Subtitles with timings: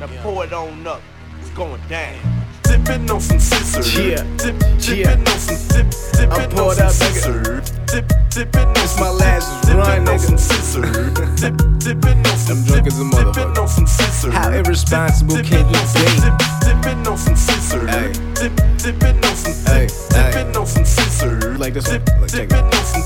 [0.00, 1.02] Now pour it on up.
[1.40, 2.14] It's going down.
[2.62, 3.94] Dipping on some scissors.
[3.94, 4.22] Yeah.
[4.36, 5.14] Dip, Yeah.
[5.16, 7.70] dipping on some dip, dipping I'm on poured some scissors.
[7.86, 10.20] Dip, dipping on It's some my last dipping run, on nigga.
[10.20, 11.40] some scissors.
[11.40, 13.58] Dip, dipping on some I'm drunk dip, as a motherfucker.
[13.60, 14.32] on some scissors.
[14.34, 16.20] How irresponsible Dip, can you be?
[16.24, 17.90] Dip, dipping on some scissors.
[17.90, 18.12] Ay.
[18.34, 20.30] Dip, dipping on some Ay, dip, ay.
[20.32, 21.58] dipping on some scissors.
[21.58, 21.98] Like this one?
[22.04, 22.48] Dip, Like, check it.
[22.48, 23.04] dipping on some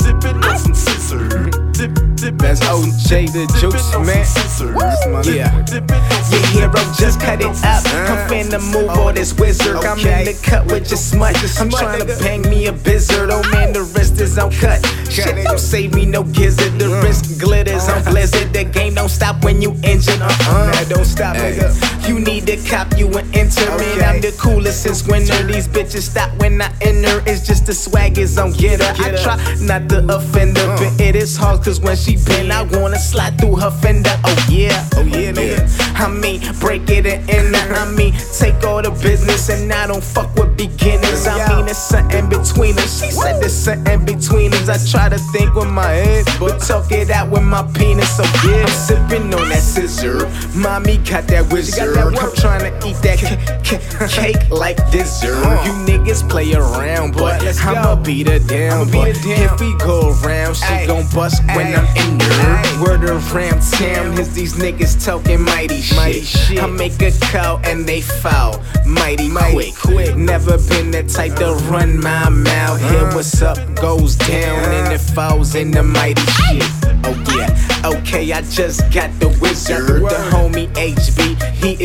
[0.00, 1.32] dip, dipping on some scissors.
[1.76, 5.24] Dip, dipping That's OJ the Juice, man.
[5.24, 5.48] Yeah.
[5.64, 7.56] Dipping on some Yeah, hero, just cut it up.
[7.64, 9.76] Uh, I'm finna move all this wizard.
[9.76, 11.34] I'm in the cut with your smut.
[11.58, 13.30] I'm trying to bang me a bizzard.
[13.30, 14.84] Oh man, the wrist is on cut.
[15.08, 16.78] Shit, don't save me no gizzard.
[16.78, 17.02] The Uh.
[17.02, 18.52] wrist glitters on blizzard.
[18.52, 20.20] The game don't stop when you injured.
[20.20, 20.70] Uh-uh.
[20.74, 21.72] Nah, don't stop, nigga.
[22.10, 23.80] You need to cop you an interment.
[23.94, 24.04] Okay.
[24.04, 25.40] I'm the coolest since winter.
[25.44, 27.22] These bitches stop when I enter.
[27.24, 28.94] It's just the swag is on get her.
[28.98, 30.76] I try not to offend her, Uh.
[30.80, 34.10] but it is hard cause when she bend, I wanna slide through her fender.
[34.24, 36.00] Oh yeah, Oh, yeah, nigga.
[36.00, 37.70] I mean, break it and end it.
[37.78, 41.28] I mean, take all the business and I don't fuck with beginners.
[41.28, 43.00] I mean, it's something between us.
[43.04, 44.68] She said there's something between us.
[44.68, 48.16] I try to think with my head, but talk it out with my penis.
[48.16, 50.26] So yeah, I'm sipping on that sizurp.
[50.56, 51.99] Mommy got that wizard.
[52.06, 52.34] I'm work.
[52.34, 55.34] trying to eat that ca- ca- cake like dessert.
[55.44, 55.62] Uh.
[55.64, 58.88] You niggas play around, but Let's I'ma beat her down.
[58.88, 59.54] I'ma but down.
[59.54, 60.86] If we go around, she Ay.
[60.86, 62.18] gon' bust when I'm in.
[62.20, 62.82] Ay.
[62.82, 65.96] Word around town is these niggas talking mighty shit.
[65.96, 66.62] Mighty shit.
[66.62, 68.62] I make a call and they foul.
[68.86, 69.74] Mighty, Mighty quick.
[69.76, 70.16] quick.
[70.16, 72.80] Never been the type to run my mouth.
[72.82, 73.10] Uh.
[73.14, 76.64] what's up goes down and it falls in the mighty shit.
[77.02, 77.48] Oh yeah,
[77.96, 79.86] okay, I just got the wizard.
[80.02, 80.94] The homie he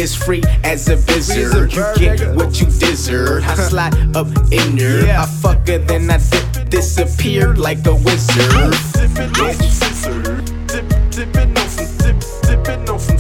[0.06, 1.74] is free as a wizard.
[1.74, 3.44] You get what you deserve.
[3.44, 5.20] I slide up in there.
[5.20, 8.52] I fuck her, then I dip, disappear like a wizard.
[8.94, 9.54] dipping on
[10.02, 10.22] some.
[10.70, 12.18] Dip, dipping on some dip,
[12.48, 13.15] dipping on some